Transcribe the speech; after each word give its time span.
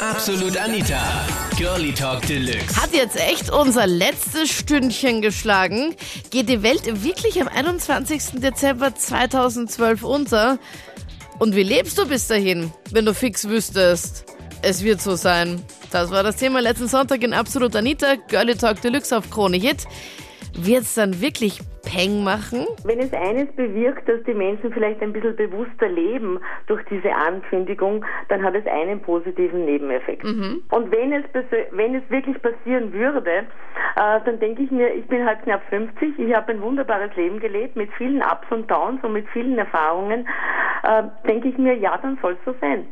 Absolut 0.00 0.56
Anita. 0.56 0.98
Girlie 1.58 1.92
Talk 1.92 2.26
Deluxe. 2.26 2.74
Hat 2.80 2.94
jetzt 2.94 3.16
echt 3.16 3.50
unser 3.50 3.86
letztes 3.86 4.48
Stündchen 4.48 5.20
geschlagen. 5.20 5.94
Geht 6.30 6.48
die 6.48 6.62
Welt 6.62 7.04
wirklich 7.04 7.38
am 7.38 7.48
21. 7.48 8.40
Dezember 8.40 8.94
2012 8.94 10.02
unter? 10.02 10.58
Und 11.38 11.54
wie 11.54 11.62
lebst 11.62 11.98
du 11.98 12.06
bis 12.06 12.28
dahin, 12.28 12.72
wenn 12.92 13.04
du 13.04 13.12
fix 13.12 13.46
wüsstest? 13.46 14.24
Es 14.62 14.82
wird 14.82 15.02
so 15.02 15.16
sein. 15.16 15.62
Das 15.90 16.10
war 16.10 16.22
das 16.22 16.36
Thema 16.36 16.60
letzten 16.60 16.88
Sonntag 16.88 17.22
in 17.22 17.34
Absolut 17.34 17.76
Anita. 17.76 18.14
Girlie 18.14 18.56
Talk 18.56 18.80
Deluxe 18.80 19.14
auf 19.14 19.28
Krone 19.28 19.58
Hit. 19.58 19.84
Wird's 20.54 20.94
dann 20.94 21.20
wirklich 21.20 21.58
Peng 21.90 22.22
machen? 22.22 22.66
Wenn 22.84 23.00
es 23.00 23.12
eines 23.12 23.48
bewirkt, 23.56 24.08
dass 24.08 24.22
die 24.24 24.34
Menschen 24.34 24.72
vielleicht 24.72 25.02
ein 25.02 25.12
bisschen 25.12 25.36
bewusster 25.36 25.88
leben 25.88 26.38
durch 26.66 26.82
diese 26.90 27.12
Ankündigung, 27.12 28.04
dann 28.28 28.44
hat 28.44 28.54
es 28.54 28.66
einen 28.66 29.00
positiven 29.00 29.64
Nebeneffekt. 29.64 30.24
Mhm. 30.24 30.62
Und 30.70 30.92
wenn 30.92 31.12
es, 31.12 31.24
wenn 31.72 31.94
es 31.94 32.02
wirklich 32.08 32.40
passieren 32.40 32.92
würde, 32.92 33.46
äh, 33.96 34.20
dann 34.24 34.38
denke 34.38 34.62
ich 34.62 34.70
mir, 34.70 34.92
ich 34.94 35.06
bin 35.06 35.26
halt 35.26 35.42
knapp 35.42 35.62
50, 35.68 36.18
ich 36.18 36.34
habe 36.34 36.52
ein 36.52 36.62
wunderbares 36.62 37.14
Leben 37.16 37.40
gelebt 37.40 37.76
mit 37.76 37.90
vielen 37.94 38.22
Ups 38.22 38.46
und 38.50 38.70
Downs 38.70 39.02
und 39.02 39.12
mit 39.12 39.28
vielen 39.30 39.58
Erfahrungen, 39.58 40.28
äh, 40.84 41.02
denke 41.26 41.48
ich 41.48 41.58
mir, 41.58 41.74
ja, 41.74 41.98
dann 41.98 42.18
soll 42.22 42.32
es 42.32 42.44
so 42.44 42.54
sein. 42.60 42.86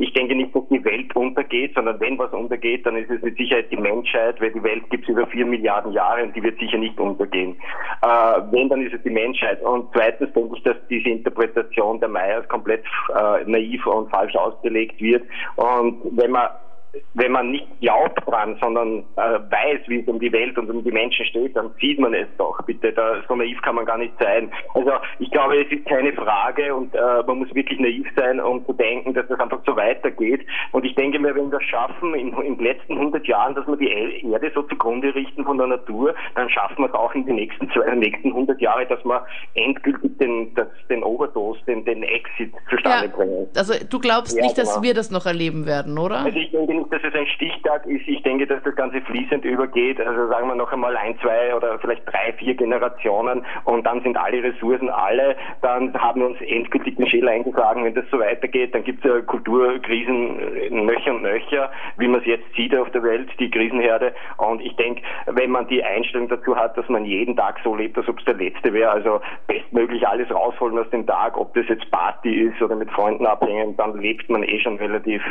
Ich 0.00 0.12
denke 0.12 0.34
nicht, 0.34 0.54
dass 0.54 0.66
die 0.70 0.84
Welt 0.84 1.14
untergeht, 1.14 1.72
sondern 1.74 2.00
wenn 2.00 2.18
was 2.18 2.32
untergeht, 2.32 2.84
dann 2.84 2.96
ist 2.96 3.10
es 3.10 3.22
mit 3.22 3.36
Sicherheit 3.36 3.70
die 3.70 3.76
Menschheit, 3.76 4.40
weil 4.40 4.50
die 4.50 4.62
Welt 4.64 4.90
gibt 4.90 5.04
es 5.04 5.10
über 5.10 5.24
vier 5.28 5.46
Milliarden 5.46 5.92
Jahre 5.92 6.24
und 6.24 6.34
die 6.34 6.42
wird 6.42 6.58
sicher 6.58 6.78
nicht 6.78 6.98
untergehen. 6.98 7.56
Äh, 8.02 8.40
wenn, 8.50 8.68
dann 8.68 8.82
ist 8.84 8.92
es 8.92 9.02
die 9.04 9.10
Menschheit. 9.10 9.62
Und 9.62 9.88
zweitens 9.92 10.32
denke 10.32 10.56
ich, 10.56 10.62
dass 10.64 10.76
diese 10.90 11.10
Interpretation 11.10 12.00
der 12.00 12.08
Meyers 12.08 12.48
komplett 12.48 12.84
äh, 13.14 13.44
naiv 13.46 13.86
und 13.86 14.10
falsch 14.10 14.34
ausgelegt 14.34 15.00
wird. 15.00 15.22
Und 15.56 16.00
wenn 16.16 16.32
man 16.32 16.48
wenn 17.14 17.32
man 17.32 17.50
nicht 17.50 17.66
glaubt 17.80 18.20
dran, 18.26 18.56
sondern 18.60 19.04
äh, 19.16 19.38
weiß, 19.50 19.80
wie 19.86 20.00
es 20.00 20.08
um 20.08 20.18
die 20.20 20.32
Welt 20.32 20.56
und 20.58 20.70
um 20.70 20.82
die 20.84 20.90
Menschen 20.92 21.24
steht, 21.26 21.56
dann 21.56 21.70
sieht 21.80 21.98
man 21.98 22.14
es 22.14 22.26
doch. 22.38 22.60
Bitte, 22.66 22.92
da, 22.92 23.22
so 23.28 23.36
naiv 23.36 23.60
kann 23.62 23.76
man 23.76 23.84
gar 23.86 23.98
nicht 23.98 24.14
sein. 24.20 24.50
Also 24.74 24.92
ich 25.18 25.30
glaube, 25.30 25.60
es 25.62 25.70
ist 25.70 25.84
keine 25.86 26.12
Frage 26.12 26.74
und 26.74 26.94
äh, 26.94 27.22
man 27.26 27.38
muss 27.38 27.54
wirklich 27.54 27.78
naiv 27.78 28.06
sein, 28.16 28.40
um 28.40 28.64
zu 28.66 28.72
denken, 28.72 29.14
dass 29.14 29.26
das 29.28 29.38
einfach 29.40 29.60
so 29.66 29.76
weitergeht. 29.76 30.40
Und 30.72 30.84
ich 30.84 30.94
denke 30.94 31.18
mir, 31.18 31.34
wenn 31.34 31.50
wir 31.50 31.58
es 31.58 31.64
schaffen, 31.64 32.14
in, 32.14 32.32
in 32.42 32.56
den 32.56 32.64
letzten 32.64 32.94
100 32.94 33.26
Jahren, 33.26 33.54
dass 33.54 33.66
wir 33.66 33.76
die 33.76 34.24
Erde 34.30 34.50
so 34.54 34.62
zugrunde 34.62 35.14
richten 35.14 35.44
von 35.44 35.58
der 35.58 35.66
Natur, 35.68 36.14
dann 36.34 36.48
schaffen 36.50 36.78
wir 36.78 36.86
es 36.88 36.94
auch 36.94 37.14
in 37.14 37.26
den 37.26 37.36
nächsten 37.36 37.70
zwei, 37.70 37.94
nächsten 37.94 38.28
100 38.28 38.60
Jahre, 38.60 38.86
dass 38.86 39.04
wir 39.04 39.24
endgültig 39.54 40.16
den, 40.18 40.54
das, 40.54 40.68
den 40.88 41.02
Overdose, 41.02 41.60
den, 41.66 41.84
den 41.84 42.02
Exit 42.02 42.52
zustande 42.70 43.06
Ja. 43.08 43.16
bringen. 43.16 43.46
Also 43.56 43.74
du 43.88 43.98
glaubst 43.98 44.36
Ja, 44.36 44.42
nicht, 44.42 44.58
dass 44.58 44.74
genau. 44.74 44.82
wir 44.82 44.94
das 44.94 45.10
noch 45.10 45.26
erleben 45.26 45.66
werden, 45.66 45.98
oder? 45.98 46.20
Also 46.20 46.38
ich 46.38 46.50
denke 46.50 46.83
dass 46.90 47.02
es 47.02 47.14
ein 47.14 47.26
Stichtag 47.26 47.86
ist. 47.86 48.06
Ich 48.06 48.22
denke, 48.22 48.46
dass 48.46 48.62
das 48.62 48.74
Ganze 48.74 49.00
fließend 49.02 49.44
übergeht. 49.44 50.00
Also 50.00 50.28
sagen 50.28 50.48
wir 50.48 50.54
noch 50.54 50.72
einmal 50.72 50.96
ein, 50.96 51.18
zwei 51.20 51.54
oder 51.54 51.78
vielleicht 51.78 52.02
drei, 52.06 52.32
vier 52.38 52.54
Generationen 52.54 53.44
und 53.64 53.84
dann 53.84 54.02
sind 54.02 54.16
alle 54.16 54.42
Ressourcen 54.42 54.88
alle. 54.88 55.36
Dann 55.62 55.94
haben 55.94 56.20
wir 56.20 56.28
uns 56.28 56.40
endgültig 56.40 56.96
den 56.96 57.06
Schädel 57.06 57.28
eingeschlagen. 57.28 57.84
Wenn 57.84 57.94
das 57.94 58.04
so 58.10 58.18
weitergeht, 58.18 58.74
dann 58.74 58.84
gibt 58.84 59.04
es 59.04 59.10
ja 59.10 59.20
Kulturkrisen 59.20 60.84
nöcher 60.84 61.14
und 61.14 61.22
nöcher, 61.22 61.70
wie 61.98 62.08
man 62.08 62.20
es 62.20 62.26
jetzt 62.26 62.44
sieht 62.56 62.76
auf 62.76 62.90
der 62.90 63.02
Welt, 63.02 63.28
die 63.38 63.50
Krisenherde. 63.50 64.14
Und 64.38 64.60
ich 64.60 64.74
denke, 64.76 65.02
wenn 65.26 65.50
man 65.50 65.68
die 65.68 65.84
Einstellung 65.84 66.28
dazu 66.28 66.56
hat, 66.56 66.76
dass 66.76 66.88
man 66.88 67.04
jeden 67.04 67.36
Tag 67.36 67.60
so 67.62 67.74
lebt, 67.74 67.96
als 67.98 68.08
ob 68.08 68.18
es 68.18 68.24
der 68.24 68.34
letzte 68.34 68.72
wäre, 68.72 68.90
also 68.90 69.20
bestmöglich 69.46 70.06
alles 70.06 70.30
rausholen 70.30 70.78
aus 70.78 70.90
dem 70.90 71.06
Tag, 71.06 71.36
ob 71.36 71.54
das 71.54 71.66
jetzt 71.68 71.90
Party 71.90 72.34
ist 72.34 72.60
oder 72.62 72.74
mit 72.74 72.90
Freunden 72.90 73.26
abhängen, 73.26 73.76
dann 73.76 74.00
lebt 74.00 74.28
man 74.28 74.42
eh 74.42 74.58
schon 74.60 74.76
relativ 74.76 75.22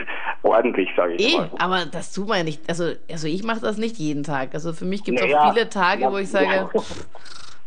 ordentlich, 0.43 0.89
sage 0.95 1.13
ich 1.15 1.23
Eh, 1.23 1.42
aber 1.57 1.85
das 1.85 2.11
tut 2.13 2.27
man 2.27 2.37
ja 2.39 2.43
nicht. 2.43 2.61
Also, 2.67 2.91
also 3.09 3.27
ich 3.27 3.43
mache 3.43 3.59
das 3.61 3.77
nicht 3.77 3.97
jeden 3.97 4.23
Tag. 4.23 4.53
Also 4.53 4.73
für 4.73 4.85
mich 4.85 5.03
gibt 5.03 5.19
es 5.19 5.25
Naja, 5.25 5.43
auch 5.43 5.53
viele 5.53 5.69
Tage, 5.69 6.11
wo 6.11 6.17
ich 6.17 6.29
sage, 6.29 6.69
pff, 6.77 7.05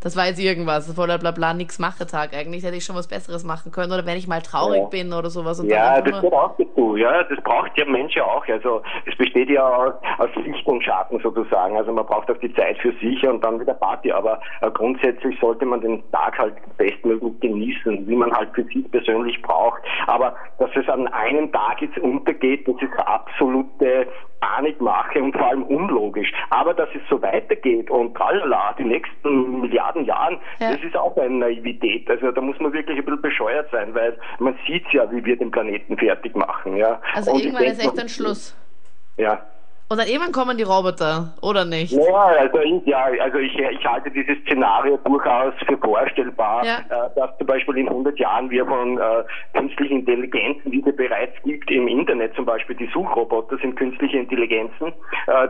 das 0.07 0.17
war 0.17 0.27
jetzt 0.27 0.39
irgendwas, 0.39 0.95
voller 0.95 1.19
Blabla, 1.19 1.53
nix 1.53 1.81
mache 1.81 2.07
Tag. 2.07 2.31
Eigentlich 2.33 2.63
hätte 2.63 2.77
ich 2.77 2.85
schon 2.85 2.95
was 2.95 3.09
Besseres 3.09 3.43
machen 3.43 3.73
können. 3.73 3.91
Oder 3.91 4.07
wenn 4.07 4.17
ich 4.17 4.29
mal 4.29 4.41
traurig 4.41 4.83
Ja. 4.83 4.87
bin 4.87 5.13
oder 5.13 5.31
sowas. 5.31 5.59
Und 5.59 5.69
Ja, 5.69 6.01
das 6.01 6.21
gehört 6.21 6.33
auch 6.33 6.55
dazu. 6.57 6.97
Ja, 6.97 7.25
das 7.25 7.43
braucht 7.43 7.73
Mensch 7.89 8.15
ja 8.15 8.25
auch. 8.25 8.47
Also 8.47 8.83
es 9.05 9.17
besteht 9.17 9.51
ja 9.51 9.69
aus, 9.69 9.95
aus 10.19 10.29
Licht 10.37 10.65
und 10.65 10.85
Schatten 10.85 11.19
sozusagen. 11.25 11.77
Also 11.77 11.93
man 11.93 12.07
braucht 12.07 12.31
auch 12.31 12.39
die 12.39 12.55
Zeit 12.55 12.79
für 12.79 12.93
sich 13.03 13.27
und 13.27 13.43
dann 13.45 13.59
wieder 13.59 13.75
Party. 13.75 14.13
Aber 14.13 14.41
äh, 14.61 14.71
grundsätzlich 14.71 15.37
sollte 15.41 15.67
man 15.67 15.81
den 15.81 16.09
Tag 16.13 16.39
halt 16.39 16.55
bestmöglich 16.77 17.41
genießen, 17.41 18.07
wie 18.07 18.15
man 18.15 18.33
halt 18.33 18.51
für 18.55 18.63
sich 18.63 18.89
persönlich 18.93 19.43
braucht. 19.43 19.83
Aber 20.07 20.37
dass 20.61 20.71
es 20.77 20.89
an 20.89 21.09
einem 21.09 21.51
Tag 21.51 21.83
jetzt 21.83 21.99
untergeht, 21.99 22.69
das 22.69 22.77
ist 22.81 22.97
absolute 22.99 24.07
Panikmache 24.41 25.23
und 25.23 25.33
vor 25.37 25.47
allem 25.47 25.63
unlogisch. 25.65 26.33
Aber 26.51 26.75
dass 26.75 26.89
es 26.95 27.03
so 27.09 27.21
weitergeht 27.23 27.91
und 27.91 28.15
tralala, 28.15 28.75
die 28.79 28.85
nächsten 28.85 29.61
Milliarden 29.61 29.96
Jahren, 30.05 30.39
Ja. 30.59 30.73
das 30.73 30.83
ist 30.83 30.97
auch 30.97 31.17
eine 31.17 31.31
Naivität. 31.35 32.09
Also 32.11 32.31
da 32.31 32.41
muss 32.41 32.59
man 32.61 32.73
wirklich 32.73 32.99
ein 32.99 33.05
bisschen 33.05 33.23
bescheuert 33.23 33.69
sein, 33.73 33.95
weil 33.95 34.17
man 34.39 34.57
sieht 34.67 34.85
ja, 34.93 35.11
wie 35.11 35.25
wir 35.25 35.37
den 35.37 35.51
Planeten 35.51 35.97
fertig 35.97 36.35
machen. 36.37 36.77
Ja. 36.77 37.01
also 37.15 37.33
Und 37.33 37.41
irgendwann 37.41 37.65
ist 37.65 37.83
echt 37.83 37.99
ein 37.99 38.09
Schluss. 38.09 38.57
Ja. 39.17 39.41
Und 39.89 39.99
dann 39.99 40.09
irgendwann 40.09 40.33
kommen 40.33 40.57
die 40.57 40.65
Roboter, 40.65 41.35
oder 41.43 41.65
nicht? 41.65 41.93
Naja, 41.97 42.25
also 42.41 42.59
ja, 42.87 43.05
also 43.23 43.39
ich, 43.39 43.57
ich 43.57 43.87
halte 43.87 44.11
dieses 44.11 44.37
Szenario 44.43 44.97
durchaus 45.05 45.55
für 45.65 45.79
vorstellbar, 45.79 46.65
Ja. 46.65 46.79
äh, 46.89 47.11
dass 47.15 47.39
zum 47.39 47.47
Beispiel 47.47 47.77
in 47.79 47.89
100 47.89 48.19
Jahren 48.19 48.51
wir 48.51 48.67
von 48.67 48.99
äh, 48.99 49.23
künstlichen 49.57 50.01
Intelligenzen, 50.01 50.73
die 50.73 50.83
es 50.85 50.97
bereits 50.97 51.41
gibt 51.45 51.71
im 51.71 51.87
Internet, 51.87 52.35
zum 52.35 52.45
Beispiel 52.47 52.75
die 52.75 52.89
Suchroboter 52.93 53.59
sind 53.59 53.77
künstliche 53.77 54.19
Intelligenzen, 54.19 54.89
äh, 54.89 54.93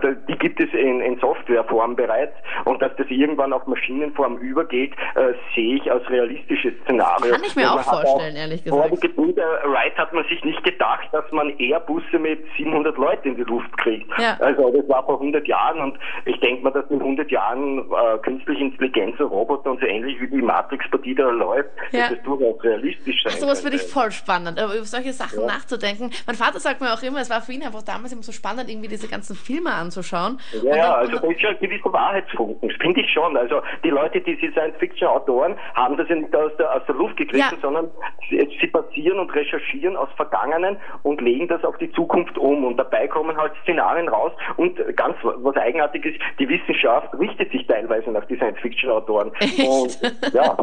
da- 0.03 0.13
die 0.29 0.37
gibt 0.37 0.61
es 0.61 0.69
in, 0.75 1.01
in 1.01 1.19
Softwareform 1.19 1.97
bereits 1.97 2.35
und 2.67 2.83
dass 2.83 2.95
das 2.97 3.07
irgendwann 3.09 3.55
auf 3.55 3.67
Maschinenform 3.67 4.37
übergeht, 4.37 4.93
äh, 5.15 5.33
sehe 5.55 5.77
ich 5.77 5.91
als 5.91 6.07
realistisches 6.11 6.75
Szenario. 6.83 7.33
Kann 7.33 7.43
ich 7.45 7.57
mir 7.57 7.73
auch 7.73 7.81
vorstellen, 7.81 8.37
ehrlich 8.37 8.63
Vor 8.69 8.83
gesagt. 8.83 9.03
dem 9.03 9.09
Gebrüder 9.15 9.61
Wright 9.65 9.97
hat 9.97 10.13
man 10.13 10.25
sich 10.25 10.45
nicht 10.45 10.63
gedacht, 10.63 11.09
dass 11.13 11.25
man 11.33 11.49
Airbusse 11.59 12.19
mit 12.19 12.45
700 12.59 12.99
Leuten 12.99 13.29
in 13.29 13.37
die 13.37 13.45
Luft 13.45 13.75
kriegt. 13.79 14.11
Ja. 14.19 14.26
Also 14.41 14.71
das 14.71 14.89
war 14.89 15.05
vor 15.05 15.15
100 15.21 15.47
Jahren 15.47 15.81
und 15.81 15.99
ich 16.25 16.39
denke 16.41 16.63
mal, 16.65 16.71
dass 16.71 16.85
in 16.91 17.01
100 17.01 17.31
Jahren 17.31 17.79
äh, 17.79 18.19
künstliche 18.23 18.63
Intelligenz 18.65 19.19
und 19.21 19.27
Roboter 19.27 19.71
und 19.71 19.81
so 19.81 19.87
ähnlich 19.87 20.21
wie 20.21 20.29
die 20.29 20.43
Matrix-Partie 20.43 21.15
da 21.15 21.29
läuft, 21.31 21.71
Ja. 21.93 22.09
das 22.11 22.23
durchaus 22.23 22.63
realistisch 22.65 23.23
sein 23.23 23.33
Ach, 23.35 23.39
sowas 23.39 23.61
finde 23.61 23.77
könnte. 23.79 23.87
ich 23.87 23.93
voll 23.93 24.11
spannend, 24.11 24.59
über 24.61 24.69
solche 24.85 25.13
Sachen 25.13 25.47
nachzudenken. 25.47 26.11
Mein 26.27 26.37
Vater 26.37 26.61
sagt 26.61 26.81
mir 26.81 26.93
auch 26.93 27.03
immer, 27.03 27.21
es 27.21 27.31
war 27.31 27.41
für 27.41 27.53
ihn 27.53 27.63
einfach 27.63 27.83
damals 27.83 28.13
immer 28.13 28.23
so 28.23 28.33
spannend, 28.33 28.71
irgendwie 28.71 28.89
diese 28.89 29.09
ganzen 29.09 29.37
Filme 29.37 29.73
anzuschauen. 29.73 30.39
Ja, 30.63 30.77
ja, 30.77 30.83
dann- 30.93 30.95
also 31.01 31.19
da 31.19 31.29
ist 31.31 31.41
schon 31.41 31.51
ein 31.51 31.59
gewisser 31.61 31.93
Wahrheitsfunken, 31.93 32.69
das 32.69 32.77
finde 32.81 33.01
ich 33.01 33.11
schon. 33.13 33.37
Also 33.37 33.63
die 33.85 33.91
Leute, 33.91 34.21
diese 34.21 34.51
Science-Fiction-Autoren, 34.53 35.57
haben 35.75 35.97
das 35.97 36.09
ja 36.09 36.15
nicht 36.17 36.35
aus 36.35 36.53
der, 36.59 36.73
aus 36.75 36.83
der 36.87 36.95
Luft 36.95 37.17
gegriffen, 37.17 37.39
Ja. 37.57 37.61
sondern 37.61 37.91
sie, 38.31 38.49
sie 38.61 38.67
basieren 38.67 39.19
und 39.19 39.35
recherchieren 39.35 39.97
aus 39.97 40.09
Vergangenen 40.17 40.77
und 41.03 41.21
legen 41.21 41.49
das 41.49 41.63
auf 41.65 41.77
die 41.79 41.91
Zukunft 41.93 42.37
um. 42.39 42.65
Und 42.65 42.77
dabei 42.77 43.09
kommen 43.09 43.37
halt 43.37 43.53
Szenarien 43.63 44.09
raus. 44.09 44.16
Und 44.56 44.78
ganz 44.97 45.16
was 45.22 45.56
eigenartig 45.56 46.04
ist, 46.04 46.21
die 46.38 46.49
Wissenschaft 46.49 47.12
richtet 47.19 47.50
sich 47.53 47.66
teilweise 47.66 48.10
nach 48.10 48.25
die 48.27 48.37
Science-Fiction-Autoren. 48.37 49.28
Und 49.59 49.99
ja, 50.32 50.56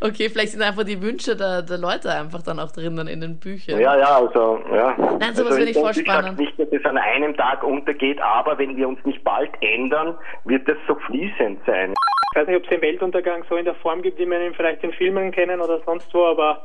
Okay, 0.00 0.28
vielleicht 0.28 0.52
sind 0.52 0.62
einfach 0.62 0.84
die 0.84 1.00
Wünsche 1.02 1.36
der, 1.36 1.62
der 1.62 1.78
Leute 1.78 2.10
einfach 2.10 2.42
dann 2.42 2.58
auch 2.58 2.70
drinnen 2.70 3.06
in 3.08 3.20
den 3.20 3.38
Büchern. 3.38 3.80
Ja, 3.80 3.96
ja, 3.96 4.16
also, 4.18 4.60
ja. 4.72 4.94
Nein, 4.96 5.34
sowas 5.34 5.52
also 5.52 5.54
finde 5.56 5.70
ich 5.70 5.76
voll 5.76 5.94
wie 5.94 6.04
gesagt, 6.04 6.20
spannend. 6.20 6.38
nicht, 6.38 6.58
dass 6.58 6.68
es 6.70 6.84
an 6.84 6.98
einem 6.98 7.36
Tag 7.36 7.62
untergeht, 7.62 8.20
aber 8.20 8.58
wenn 8.58 8.76
wir 8.76 8.88
uns 8.88 9.04
nicht 9.04 9.22
bald 9.24 9.50
ändern, 9.60 10.16
wird 10.44 10.68
das 10.68 10.76
so 10.86 10.94
fließend 11.06 11.60
sein. 11.66 11.94
Ich 12.32 12.40
weiß 12.40 12.46
nicht, 12.46 12.56
ob 12.56 12.64
es 12.64 12.68
den 12.68 12.82
Weltuntergang 12.82 13.44
so 13.48 13.56
in 13.56 13.64
der 13.64 13.74
Form 13.76 14.02
gibt, 14.02 14.18
wie 14.18 14.26
wir 14.26 14.40
ihn 14.40 14.54
vielleicht 14.54 14.84
in 14.84 14.92
Filmen 14.92 15.32
kennen 15.32 15.60
oder 15.60 15.80
sonst 15.86 16.12
wo, 16.12 16.26
aber 16.26 16.62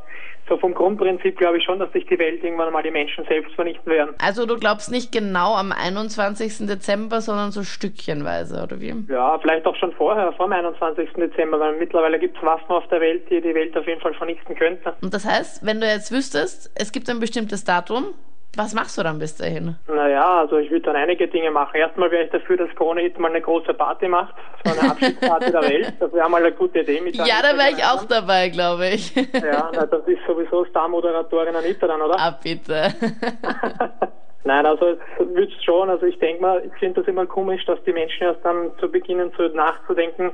so 0.49 0.57
vom 0.57 0.73
Grundprinzip 0.73 1.37
glaube 1.37 1.57
ich 1.57 1.63
schon, 1.63 1.79
dass 1.79 1.91
sich 1.93 2.05
die 2.07 2.19
Welt 2.19 2.43
irgendwann 2.43 2.73
mal 2.73 2.83
die 2.83 2.91
Menschen 2.91 3.23
selbst 3.25 3.53
vernichten 3.55 3.89
werden. 3.91 4.13
Also 4.21 4.45
du 4.45 4.57
glaubst 4.57 4.91
nicht 4.91 5.11
genau 5.11 5.55
am 5.55 5.71
21. 5.71 6.67
Dezember, 6.67 7.21
sondern 7.21 7.51
so 7.51 7.63
stückchenweise, 7.63 8.61
oder 8.61 8.79
wie? 8.81 8.93
Ja, 9.09 9.39
vielleicht 9.39 9.65
auch 9.65 9.75
schon 9.77 9.93
vorher, 9.93 10.33
vor 10.33 10.47
dem 10.47 10.53
21. 10.53 11.13
Dezember, 11.13 11.59
weil 11.59 11.77
mittlerweile 11.77 12.19
gibt 12.19 12.37
es 12.37 12.43
Waffen 12.43 12.69
auf 12.69 12.85
der 12.87 12.92
Welt, 13.01 13.29
die 13.29 13.41
die 13.41 13.53
Welt 13.55 13.75
auf 13.77 13.85
jeden 13.87 14.01
Fall 14.01 14.13
vernichten 14.13 14.55
könnten. 14.55 14.89
Und 15.01 15.13
das 15.13 15.25
heißt, 15.25 15.65
wenn 15.65 15.79
du 15.81 15.87
jetzt 15.87 16.11
wüsstest, 16.11 16.71
es 16.75 16.91
gibt 16.91 17.09
ein 17.09 17.19
bestimmtes 17.19 17.63
Datum, 17.63 18.13
was 18.55 18.75
machst 18.75 18.97
du 18.99 19.03
dann 19.03 19.17
bis 19.17 19.35
dahin? 19.35 19.75
Naja, 19.87 20.41
also 20.41 20.57
ich 20.59 20.69
würde 20.69 20.83
dann 20.85 20.95
einige 20.95 21.27
Dinge 21.27 21.49
machen. 21.49 21.75
Erstmal 21.75 22.11
wäre 22.11 22.25
ich 22.25 22.29
dafür, 22.29 22.55
dass 22.55 22.69
Krone 22.75 23.01
Hit 23.01 23.17
mal 23.17 23.29
eine 23.29 23.41
große 23.41 23.73
Party 23.73 24.07
macht, 24.07 24.35
so 24.63 24.79
eine 24.79 24.91
Abschiedsparty 24.91 25.51
der 25.51 25.61
Welt. 25.63 25.93
Das 25.99 26.13
wäre 26.13 26.29
mal 26.29 26.37
eine 26.45 26.51
gute 26.51 26.81
Idee. 26.81 27.01
Mit 27.01 27.17
der 27.17 27.25
Ja, 27.25 27.41
da 27.41 27.57
wäre 27.57 27.69
ich 27.71 27.83
auch 27.83 28.01
gemeinsam. 28.07 28.07
dabei, 28.27 28.49
glaube 28.49 28.87
ich. 28.89 29.15
Ja, 29.15 29.71
na, 29.73 29.85
das 29.87 30.07
ist 30.07 30.19
sowieso 30.27 30.65
Star-Moderatorin 30.65 31.55
Anita 31.55 31.87
dann, 31.87 32.01
oder? 32.01 32.15
Ah, 32.19 32.37
bitte. 32.43 32.93
Nein, 34.45 34.65
also 34.65 34.87
es 34.87 34.99
wird 35.33 35.51
schon, 35.63 35.89
also 35.89 36.05
ich 36.05 36.19
denke 36.19 36.41
mal, 36.41 36.63
ich 36.65 36.73
finde 36.79 37.01
das 37.01 37.07
immer 37.07 37.25
komisch, 37.25 37.63
dass 37.65 37.81
die 37.83 37.93
Menschen 37.93 38.23
erst 38.23 38.43
dann 38.43 38.71
zu 38.79 38.91
beginnen 38.91 39.31
zu 39.35 39.47
nachzudenken, 39.49 40.31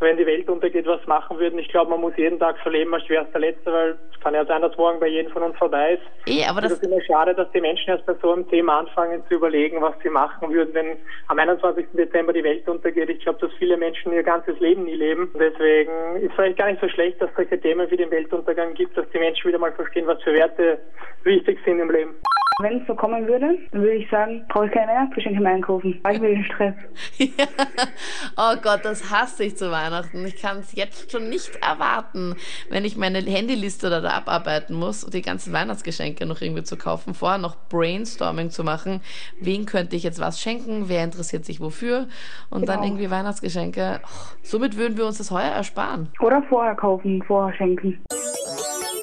wenn 0.00 0.16
die 0.16 0.26
Welt 0.26 0.48
untergeht, 0.48 0.86
was 0.86 1.06
machen 1.06 1.38
würden. 1.38 1.60
Ich 1.60 1.68
glaube, 1.68 1.90
man 1.90 2.00
muss 2.00 2.16
jeden 2.16 2.40
Tag 2.40 2.56
so 2.64 2.70
leben, 2.70 2.92
als 2.92 3.08
wäre 3.08 3.24
es 3.24 3.30
der 3.30 3.40
letzte, 3.40 3.72
weil 3.72 3.96
es 4.12 4.20
kann 4.20 4.34
ja 4.34 4.44
sein, 4.44 4.60
dass 4.60 4.76
morgen 4.76 4.98
bei 4.98 5.06
jedem 5.06 5.30
von 5.30 5.44
uns 5.44 5.56
vorbei 5.56 5.92
ist. 5.92 6.02
Eh, 6.26 6.44
aber 6.44 6.60
das, 6.60 6.72
es 6.72 6.78
ist 6.78 6.90
immer 6.90 7.00
schade, 7.02 7.34
dass 7.34 7.50
die 7.52 7.60
Menschen 7.60 7.90
erst 7.90 8.04
bei 8.04 8.14
so 8.20 8.32
einem 8.32 8.48
Thema 8.48 8.80
anfangen 8.80 9.22
zu 9.28 9.34
überlegen, 9.34 9.80
was 9.80 9.94
sie 10.02 10.10
machen 10.10 10.52
würden, 10.52 10.74
wenn 10.74 10.96
am 11.28 11.38
21. 11.38 11.86
Dezember 11.92 12.32
die 12.32 12.42
Welt 12.42 12.68
untergeht. 12.68 13.10
Ich 13.10 13.20
glaube, 13.20 13.38
dass 13.40 13.52
viele 13.58 13.76
Menschen 13.76 14.12
ihr 14.12 14.24
ganzes 14.24 14.58
Leben 14.58 14.84
nie 14.84 14.96
leben. 14.96 15.30
Deswegen 15.38 16.16
ist 16.16 16.30
es 16.30 16.34
vielleicht 16.34 16.58
gar 16.58 16.66
nicht 16.66 16.80
so 16.80 16.88
schlecht, 16.88 17.22
dass 17.22 17.30
es 17.30 17.36
solche 17.36 17.60
Themen 17.60 17.88
wie 17.88 17.96
den 17.96 18.10
Weltuntergang 18.10 18.74
gibt, 18.74 18.96
dass 18.96 19.08
die 19.10 19.20
Menschen 19.20 19.46
wieder 19.46 19.58
mal 19.58 19.72
verstehen, 19.72 20.08
was 20.08 20.20
für 20.22 20.34
Werte 20.34 20.78
wichtig 21.22 21.60
sind 21.64 21.78
im 21.78 21.90
Leben. 21.92 22.16
Wenn 22.62 22.80
es 22.80 22.86
so 22.86 22.94
kommen 22.94 23.26
würde, 23.26 23.58
dann 23.72 23.80
würde 23.82 23.94
ich 23.94 24.08
sagen, 24.10 24.44
brauche 24.48 24.66
ich 24.66 24.72
keine 24.72 24.88
Weihnachtsgeschenke 24.92 25.40
mehr 25.40 25.52
einkaufen. 25.54 25.98
Weil 26.02 26.16
ich 26.16 26.20
will 26.22 26.34
den 26.34 26.44
Stress. 26.44 26.74
ja. 27.18 27.28
Oh 28.36 28.56
Gott, 28.62 28.80
das 28.84 29.10
hasse 29.10 29.44
ich 29.44 29.56
zu 29.56 29.70
Weihnachten. 29.70 30.24
Ich 30.26 30.40
kann 30.40 30.58
es 30.58 30.74
jetzt 30.74 31.10
schon 31.12 31.28
nicht 31.28 31.56
erwarten, 31.56 32.34
wenn 32.70 32.84
ich 32.84 32.96
meine 32.96 33.18
Handyliste 33.20 33.90
da, 33.90 34.00
da 34.00 34.10
abarbeiten 34.10 34.74
muss 34.74 35.04
und 35.04 35.12
die 35.14 35.22
ganzen 35.22 35.52
Weihnachtsgeschenke 35.52 36.24
noch 36.24 36.40
irgendwie 36.40 36.62
zu 36.62 36.76
kaufen, 36.76 37.14
vorher 37.14 37.38
noch 37.38 37.56
Brainstorming 37.68 38.50
zu 38.50 38.64
machen. 38.64 39.00
Wen 39.40 39.66
könnte 39.66 39.96
ich 39.96 40.02
jetzt 40.02 40.20
was 40.20 40.40
schenken? 40.40 40.88
Wer 40.88 41.04
interessiert 41.04 41.44
sich 41.44 41.60
wofür? 41.60 42.06
Und 42.50 42.62
Genau. 42.62 42.72
dann 42.72 42.84
irgendwie 42.84 43.10
Weihnachtsgeschenke. 43.10 44.00
Oh, 44.04 44.08
somit 44.42 44.76
würden 44.76 44.96
wir 44.96 45.06
uns 45.06 45.18
das 45.18 45.30
heuer 45.30 45.50
ersparen. 45.52 46.08
Oder 46.20 46.42
vorher 46.48 46.74
kaufen, 46.74 47.22
vorher 47.26 47.54
schenken. 47.56 48.02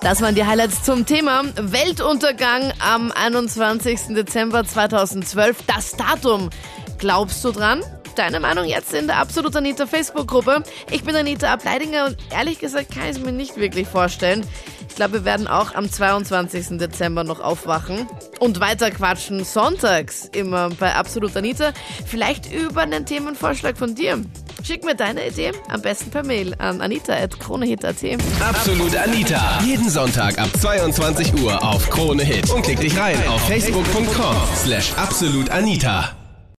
Das 0.01 0.21
waren 0.21 0.33
die 0.33 0.45
Highlights 0.45 0.83
zum 0.83 1.05
Thema 1.05 1.43
Weltuntergang 1.55 2.71
am 2.79 3.11
21. 3.11 4.15
Dezember 4.15 4.63
2012. 4.63 5.57
Das 5.67 5.91
Datum. 5.97 6.49
Glaubst 6.97 7.43
du 7.43 7.51
dran? 7.51 7.83
Deine 8.15 8.39
Meinung 8.39 8.63
jetzt 8.63 8.93
in 8.93 9.07
der 9.07 9.17
Absolut 9.17 9.55
Anita 9.57 9.85
Facebook-Gruppe. 9.85 10.63
Ich 10.89 11.03
bin 11.03 11.17
Anita 11.17 11.51
Ableidinger 11.51 12.05
und 12.05 12.17
ehrlich 12.31 12.59
gesagt 12.59 12.93
kann 12.93 13.03
ich 13.03 13.17
es 13.17 13.19
mir 13.19 13.33
nicht 13.33 13.57
wirklich 13.57 13.87
vorstellen. 13.89 14.45
Ich 14.87 14.95
glaube, 14.95 15.15
wir 15.15 15.25
werden 15.25 15.47
auch 15.47 15.75
am 15.75 15.91
22. 15.91 16.77
Dezember 16.77 17.25
noch 17.25 17.41
aufwachen 17.41 18.07
und 18.39 18.61
weiter 18.61 18.91
quatschen. 18.91 19.43
Sonntags 19.43 20.29
immer 20.31 20.69
bei 20.69 20.95
Absolut 20.95 21.35
Anita. 21.35 21.73
Vielleicht 22.05 22.51
über 22.51 22.81
einen 22.81 23.05
Themenvorschlag 23.05 23.77
von 23.77 23.95
dir. 23.95 24.21
Schick 24.69 24.85
mir 24.85 24.93
deine 24.93 25.27
Idee 25.27 25.51
am 25.67 25.81
besten 25.81 26.11
per 26.11 26.21
Mail 26.23 26.53
an 26.59 26.79
anita.kronehit.at. 26.79 27.95
Absolut 28.39 28.95
Anita. 28.95 29.59
Jeden 29.65 29.89
Sonntag 29.89 30.37
ab 30.37 30.49
22 30.61 31.41
Uhr 31.41 31.63
auf 31.63 31.89
Krone 31.89 32.23
Hit. 32.23 32.51
Und 32.51 32.61
klick 32.61 32.79
dich 32.79 32.95
rein 32.95 33.17
auf 33.29 33.41
facebook.com 33.47 34.35
slash 34.55 34.93
absolutanita. 34.95 36.18